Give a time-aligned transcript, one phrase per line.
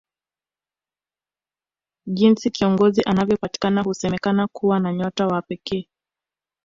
[2.05, 5.87] Jinsi kiongozi anavyopatikana husemakana kuwa na nyota ya pekee